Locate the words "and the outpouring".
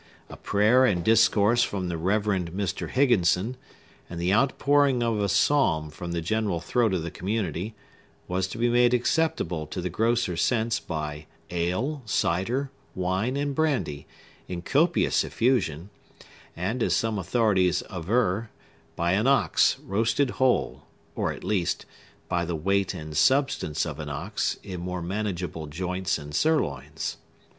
4.09-5.03